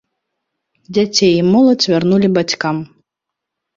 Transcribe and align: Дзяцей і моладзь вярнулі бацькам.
Дзяцей 0.97 1.33
і 1.43 1.45
моладзь 1.51 1.89
вярнулі 1.93 2.27
бацькам. 2.39 2.77